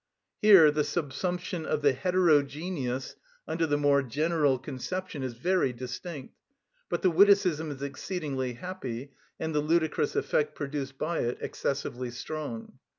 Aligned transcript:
Here 0.41 0.71
the 0.71 0.83
subsumption 0.83 1.63
of 1.63 1.83
the 1.83 1.93
heterogeneous 1.93 3.17
under 3.47 3.67
the 3.67 3.77
more 3.77 4.01
general 4.01 4.57
conception 4.57 5.21
is 5.21 5.35
very 5.35 5.73
distinct, 5.73 6.33
but 6.89 7.03
the 7.03 7.11
witticism 7.11 7.69
is 7.69 7.83
exceedingly 7.83 8.53
happy, 8.53 9.11
and 9.39 9.53
the 9.53 9.61
ludicrous 9.61 10.15
effect 10.15 10.55
produced 10.55 10.97
by 10.97 11.19
it 11.19 11.37
excessively 11.39 12.09
strong. 12.09 12.79